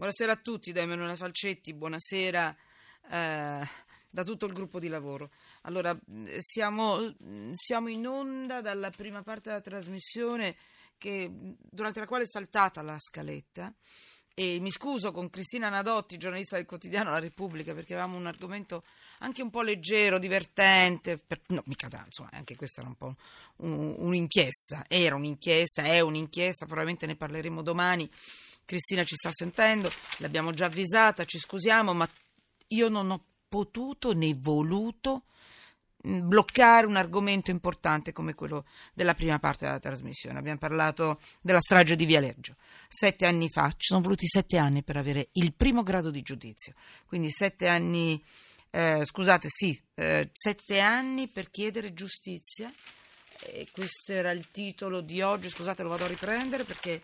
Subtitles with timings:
[0.00, 2.56] Buonasera a tutti da Emanuele Falcetti, buonasera
[3.10, 3.68] eh,
[4.08, 5.28] da tutto il gruppo di lavoro.
[5.64, 5.94] Allora,
[6.38, 7.14] siamo,
[7.52, 10.56] siamo, in onda dalla prima parte della trasmissione
[10.96, 13.74] che, durante la quale è saltata la scaletta
[14.32, 18.84] e mi scuso con Cristina Nadotti, giornalista del quotidiano La Repubblica, perché avevamo un argomento
[19.18, 23.16] anche un po' leggero, divertente, per, no, mica tanto, insomma, anche questa era un po'
[23.56, 28.10] un, un'inchiesta, era un'inchiesta, è un'inchiesta, probabilmente ne parleremo domani
[28.70, 32.08] Cristina ci sta sentendo, l'abbiamo già avvisata, ci scusiamo, ma
[32.68, 35.24] io non ho potuto né voluto
[36.06, 38.64] mm, bloccare un argomento importante come quello
[38.94, 40.38] della prima parte della trasmissione.
[40.38, 42.54] Abbiamo parlato della strage di Vialeggio.
[42.86, 46.74] Sette anni fa, ci sono voluti sette anni per avere il primo grado di giudizio.
[47.06, 48.22] Quindi sette anni,
[48.70, 52.72] eh, scusate, sì, eh, sette anni per chiedere giustizia.
[53.42, 57.02] E questo era il titolo di oggi, scusate, lo vado a riprendere perché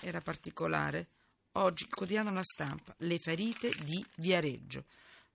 [0.00, 1.08] era particolare.
[1.52, 4.84] Oggi il quotidiano La Stampa, le ferite di Viareggio.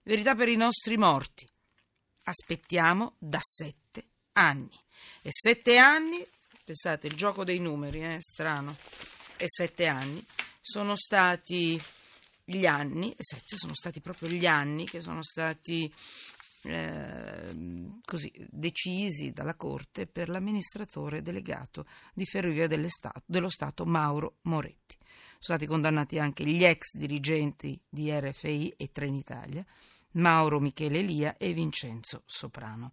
[0.03, 1.47] Verità per i nostri morti.
[2.23, 4.77] Aspettiamo da sette anni.
[5.21, 6.25] E sette anni,
[6.63, 8.75] pensate, il gioco dei numeri è eh, strano,
[9.37, 10.23] e sette anni
[10.61, 11.81] sono stati
[12.43, 15.91] gli anni, sette sono stati proprio gli anni che sono stati
[16.63, 17.55] eh,
[18.03, 24.97] così, decisi dalla Corte per l'amministratore delegato di Ferrovie dello Stato Mauro Moretti.
[25.41, 29.65] Sono stati condannati anche gli ex dirigenti di RFI e Trenitalia,
[30.13, 32.91] Mauro Michele Elia e Vincenzo Soprano.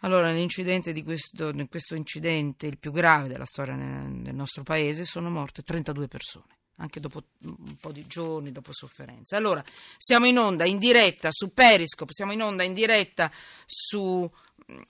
[0.00, 5.30] Allora, nell'incidente di questo, questo incidente, il più grave della storia nel, nostro paese, sono
[5.30, 9.36] morte 32 persone anche dopo un po' di giorni, dopo sofferenza.
[9.36, 9.62] Allora,
[9.96, 13.30] siamo in onda in diretta su Periscope, siamo in onda in diretta
[13.66, 14.28] su,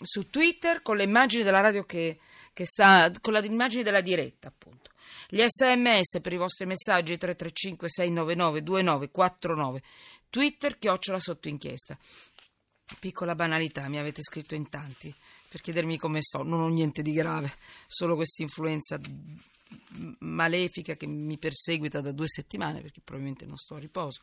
[0.01, 2.19] su Twitter con le immagini della radio che,
[2.53, 4.91] che sta, con le immagini della diretta, appunto.
[5.29, 9.83] Gli sms per i vostri messaggi 335 699 2949
[10.29, 11.97] Twitter chiocciola sotto inchiesta.
[12.99, 15.15] Piccola banalità, mi avete scritto in tanti
[15.49, 16.43] per chiedermi come sto.
[16.43, 17.53] Non ho niente di grave,
[17.87, 18.99] solo questa influenza
[20.21, 24.21] malefica che mi perseguita da due settimane perché probabilmente non sto a riposo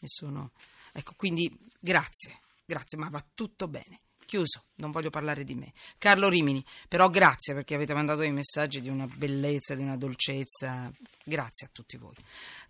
[0.00, 0.52] e sono...
[0.92, 4.00] ecco quindi grazie grazie ma va tutto bene.
[4.24, 5.72] Chiuso non voglio parlare di me.
[5.98, 10.90] Carlo Rimini però grazie perché avete mandato dei messaggi di una bellezza di una dolcezza.
[11.24, 12.14] Grazie a tutti voi.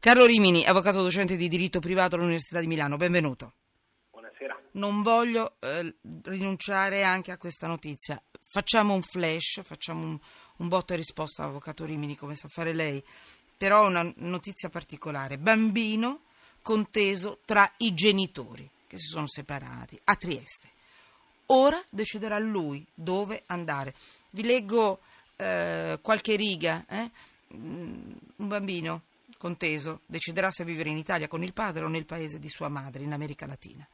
[0.01, 3.55] Carlo Rimini avvocato docente di diritto privato all'Università di Milano benvenuto.
[4.11, 4.61] Buonasera.
[4.73, 5.95] Non voglio eh,
[6.25, 8.21] rinunciare anche a questa notizia
[8.53, 10.19] facciamo un flash facciamo un
[10.63, 13.03] un botto e risposta all'avvocato Rimini, come sa fare lei,
[13.57, 15.37] però una notizia particolare.
[15.37, 16.21] Bambino
[16.63, 20.71] conteso tra i genitori che si sono separati a Trieste.
[21.47, 23.95] Ora deciderà lui dove andare.
[24.31, 25.01] Vi leggo
[25.37, 26.85] eh, qualche riga.
[26.89, 27.11] Eh?
[27.55, 29.03] Mm, un bambino
[29.43, 33.03] conteso deciderà se vivere in Italia con il padre o nel paese di sua madre,
[33.03, 33.85] in America Latina.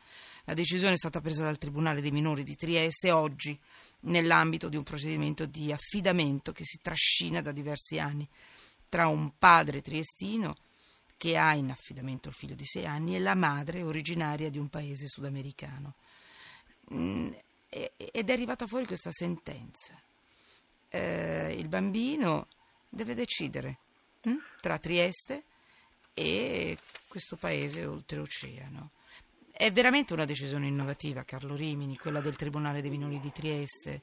[0.44, 3.58] La decisione è stata presa dal Tribunale dei minori di Trieste oggi
[4.00, 8.28] nell'ambito di un procedimento di affidamento che si trascina da diversi anni
[8.90, 10.54] tra un padre triestino
[11.16, 14.68] che ha in affidamento il figlio di sei anni e la madre originaria di un
[14.68, 15.94] paese sudamericano.
[16.92, 17.32] Mm,
[17.70, 19.98] ed è arrivata fuori questa sentenza.
[20.90, 22.48] Eh, il bambino
[22.90, 23.78] deve decidere
[24.30, 25.42] hm, tra Trieste
[26.14, 26.76] e
[27.08, 28.90] questo paese oltreoceano.
[29.50, 34.00] È veramente una decisione innovativa, Carlo Rimini, quella del Tribunale dei minori di Trieste?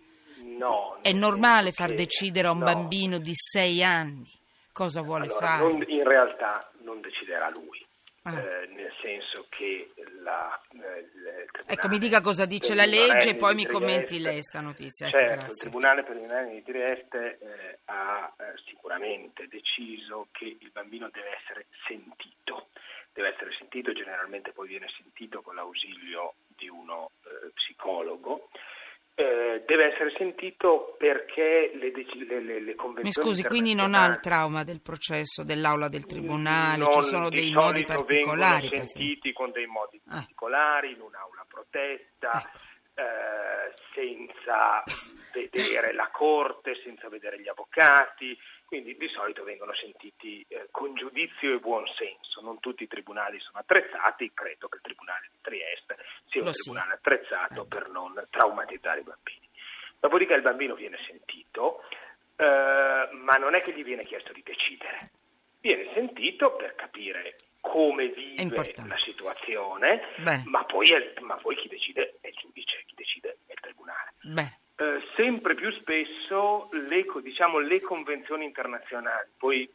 [0.58, 0.98] No.
[1.02, 2.66] È normale far decidere a un no.
[2.66, 4.44] bambino di sei anni
[4.76, 5.64] cosa vuole allora, fare?
[5.64, 7.84] Non, in realtà non deciderà lui.
[8.28, 8.40] Ah.
[8.40, 9.94] Eh, nel senso che
[10.24, 14.62] la, eh, ecco mi dica cosa dice la legge e poi mi commenti lei sta
[14.62, 21.08] notizia certo, il Tribunale minorenni di Trieste eh, ha eh, sicuramente deciso che il bambino
[21.12, 22.70] deve essere sentito
[23.16, 28.50] deve essere sentito, generalmente poi viene sentito con l'ausilio di uno eh, psicologo.
[29.18, 31.94] Eh, deve essere sentito perché le,
[32.28, 33.04] le, le, le convenzioni.
[33.04, 37.30] Mi scusi, quindi non ha il trauma del processo, dell'aula del tribunale, non, ci sono
[37.30, 38.68] dei modi particolari.
[38.68, 40.16] Vengono sentiti con dei modi ah.
[40.16, 42.32] particolari, in un'aula protesta.
[42.40, 42.74] Ecco.
[42.98, 44.82] Eh, senza
[45.34, 51.56] vedere la corte, senza vedere gli avvocati, quindi di solito vengono sentiti eh, con giudizio
[51.56, 52.40] e buon senso.
[52.40, 54.95] Non tutti i tribunali sono attrezzati, credo che il Tribunale
[56.48, 56.96] un tribunale sia.
[56.96, 59.50] attrezzato per non traumatizzare i bambini.
[60.00, 61.82] Dopodiché il bambino viene sentito,
[62.36, 65.12] eh, ma non è che gli viene chiesto di decidere.
[65.62, 70.02] Viene sentito per capire come vive la situazione,
[70.46, 74.14] ma poi, è, ma poi, chi decide è il giudice, chi decide è il tribunale.
[74.22, 74.64] Beh.
[74.78, 79.68] Eh, sempre più spesso le, diciamo, le, convenzioni internazionali, poi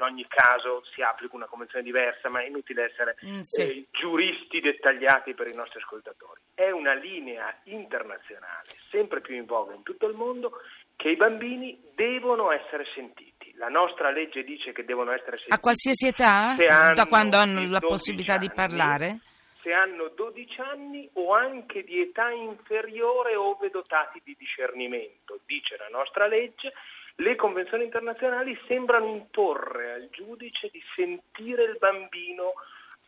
[0.00, 3.60] in ogni caso si applica una convenzione diversa, ma è inutile essere mm, sì.
[3.60, 6.40] eh, giuristi dettagliati per i nostri ascoltatori.
[6.54, 10.52] È una linea internazionale, sempre più in voga in tutto il mondo,
[10.96, 13.52] che i bambini devono essere sentiti.
[13.56, 15.52] La nostra legge dice che devono essere sentiti.
[15.52, 16.54] A qualsiasi età?
[16.94, 19.18] Da quando hanno la possibilità anni, di parlare?
[19.62, 25.88] Se hanno 12 anni o anche di età inferiore ove dotati di discernimento, dice la
[25.90, 26.72] nostra legge,
[27.20, 32.54] le convenzioni internazionali sembrano imporre al giudice di sentire il bambino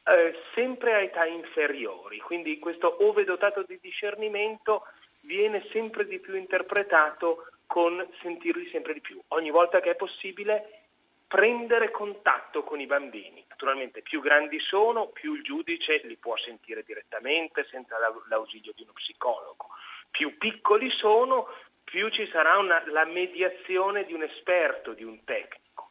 [0.05, 4.85] eh, sempre a età inferiori, quindi questo ove dotato di discernimento
[5.21, 9.21] viene sempre di più interpretato con sentirli sempre di più.
[9.29, 10.81] Ogni volta che è possibile
[11.27, 13.43] prendere contatto con i bambini.
[13.49, 17.97] Naturalmente più grandi sono, più il giudice li può sentire direttamente senza
[18.29, 19.69] l'ausilio di uno psicologo.
[20.11, 21.49] Più piccoli sono,
[21.93, 25.91] più ci sarà una, la mediazione di un esperto, di un tecnico.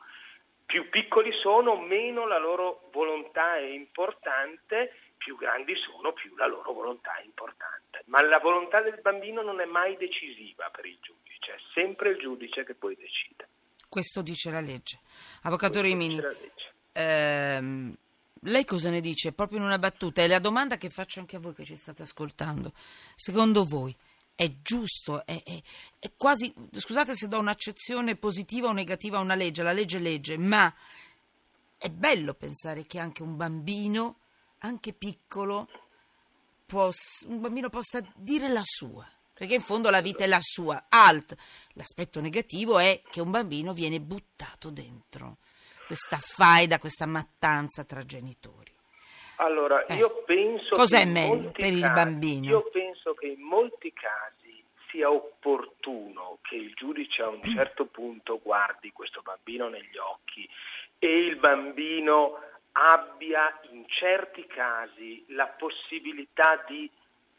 [0.66, 6.74] Più piccoli sono, meno la loro volontà è importante, più grandi sono, più la loro
[6.74, 8.02] volontà è importante.
[8.06, 12.18] Ma la volontà del bambino non è mai decisiva per il giudice è sempre il
[12.18, 13.48] giudice che poi decide.
[13.88, 15.02] Questo dice la legge.
[15.44, 16.20] Avvocato Rimini,
[16.94, 17.96] ehm,
[18.42, 19.34] lei cosa ne dice?
[19.34, 22.02] Proprio in una battuta, è la domanda che faccio anche a voi che ci state
[22.02, 22.72] ascoltando.
[23.16, 23.96] Secondo voi
[24.36, 25.62] è giusto, è, è,
[26.00, 30.02] è quasi, scusate se do un'accezione positiva o negativa a una legge, la legge è
[30.02, 30.74] legge, ma
[31.78, 34.18] è bello pensare che anche un bambino,
[34.60, 35.68] anche piccolo,
[36.66, 36.90] può,
[37.28, 39.08] un bambino possa dire la sua
[39.42, 40.86] perché in fondo la vita è la sua.
[40.88, 41.36] Alt,
[41.74, 45.38] l'aspetto negativo è che un bambino viene buttato dentro
[45.88, 48.72] questa faida, questa mattanza tra genitori.
[49.38, 49.96] Allora, eh.
[49.96, 52.46] io penso Cos'è meglio per casi, il bambino?
[52.46, 58.40] Io penso che in molti casi sia opportuno che il giudice a un certo punto
[58.42, 60.48] guardi questo bambino negli occhi
[61.00, 62.40] e il bambino
[62.74, 66.90] abbia in certi casi la possibilità di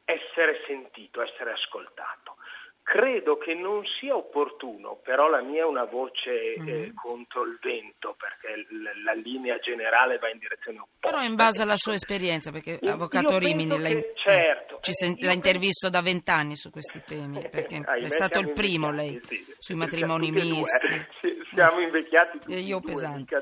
[0.05, 2.32] essere sentito, essere ascoltato.
[2.85, 6.69] Credo che non sia opportuno, però la mia è una voce mm.
[6.69, 11.09] eh, contro il vento, perché l- la linea generale va in direzione opposta.
[11.09, 15.17] Però in base alla sua esperienza, perché Io Avvocato Rimini l'ha, che, certo, eh, sen-
[15.21, 19.77] l'ha intervisto da vent'anni su questi temi, perché è stato il primo lei sì, sui
[19.77, 21.07] matrimoni misti.
[21.21, 23.35] Sì, siamo invecchiati tutti e io due, pesante.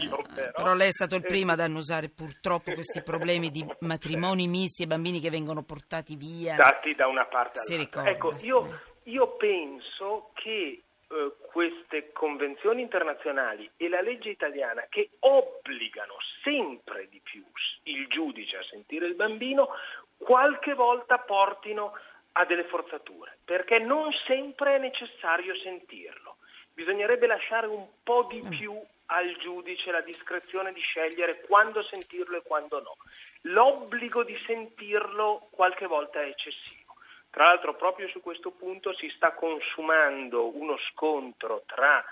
[0.00, 0.50] io, eh, però.
[0.52, 0.74] però.
[0.74, 5.20] lei è stato il primo ad annusare purtroppo questi problemi di matrimoni misti e bambini
[5.20, 6.56] che vengono portati via.
[6.56, 7.62] Dati da una parte all'altra.
[7.62, 8.10] Si ricorda.
[8.10, 8.63] Ecco, io,
[9.04, 17.20] io penso che eh, queste convenzioni internazionali e la legge italiana che obbligano sempre di
[17.22, 17.42] più
[17.84, 19.68] il giudice a sentire il bambino,
[20.16, 21.92] qualche volta portino
[22.32, 26.36] a delle forzature, perché non sempre è necessario sentirlo
[26.74, 28.48] bisognerebbe lasciare un po' di mm.
[28.48, 32.96] più al giudice la discrezione di scegliere quando sentirlo e quando no.
[33.42, 36.83] L'obbligo di sentirlo qualche volta è eccessivo.
[37.34, 42.04] Tra l'altro proprio su questo punto si sta consumando uno scontro tra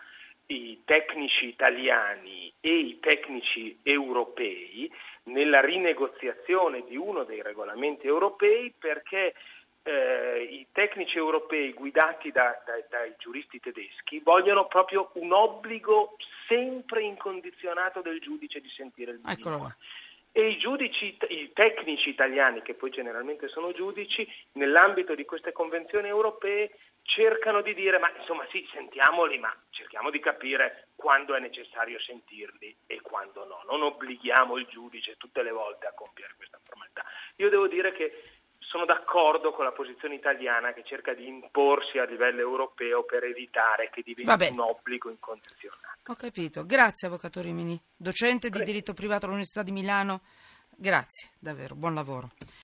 [0.47, 4.93] i tecnici italiani e i tecnici europei
[5.27, 9.35] nella rinegoziazione di uno dei regolamenti europei perché
[9.85, 16.17] eh, i tecnici europei guidati da, da, dai giuristi tedeschi vogliono proprio un obbligo
[16.49, 19.77] sempre incondizionato del giudice di sentire il bambino.
[20.35, 26.09] E i, giudici, i tecnici italiani, che poi generalmente sono giudici, nell'ambito di queste convenzioni
[26.09, 26.71] europee
[27.03, 32.75] cercano di dire, ma insomma sì, sentiamoli, ma cerchiamo di capire quando è necessario sentirli
[32.87, 33.63] e quando no.
[33.67, 37.05] Non obblighiamo il giudice tutte le volte a compiere questa formalità.
[37.37, 38.23] Io devo dire che
[38.73, 43.91] sono d'accordo con la posizione italiana che cerca di imporsi a livello europeo per evitare
[43.93, 46.11] che diventi un obbligo incondizionato.
[46.11, 46.65] Ho capito.
[46.65, 50.23] Grazie, Avvocato Rimini, docente di diritto privato all'Università di Milano.
[50.75, 52.31] Grazie, davvero, buon lavoro.